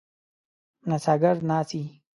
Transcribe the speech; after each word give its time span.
نڅاګر 0.87 1.35
ناڅي. 1.49 1.81